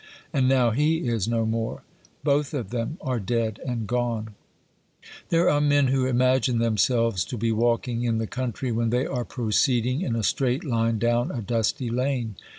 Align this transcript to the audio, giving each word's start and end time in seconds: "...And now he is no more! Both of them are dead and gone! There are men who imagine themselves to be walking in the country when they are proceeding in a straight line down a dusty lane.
"...And 0.33 0.47
now 0.49 0.71
he 0.71 1.07
is 1.07 1.27
no 1.27 1.45
more! 1.45 1.83
Both 2.23 2.55
of 2.55 2.71
them 2.71 2.97
are 3.01 3.19
dead 3.19 3.59
and 3.63 3.85
gone! 3.85 4.33
There 5.29 5.47
are 5.47 5.61
men 5.61 5.89
who 5.89 6.07
imagine 6.07 6.57
themselves 6.57 7.23
to 7.25 7.37
be 7.37 7.51
walking 7.51 8.03
in 8.03 8.17
the 8.17 8.25
country 8.25 8.71
when 8.71 8.89
they 8.89 9.05
are 9.05 9.23
proceeding 9.25 10.01
in 10.01 10.15
a 10.15 10.23
straight 10.23 10.63
line 10.63 10.97
down 10.97 11.29
a 11.29 11.43
dusty 11.43 11.91
lane. 11.91 12.33